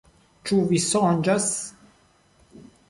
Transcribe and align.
Ĉu 0.49 0.57
vi 0.71 0.79
sonĝas? 0.85 1.49